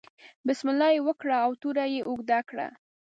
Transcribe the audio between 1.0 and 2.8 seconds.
وکړه او توره یې اوږده کړه.